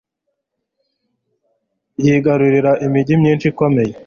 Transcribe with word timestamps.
yigarurira 2.03 2.71
imigi 2.85 3.13
myinshi 3.21 3.45
ikomeye 3.51 3.93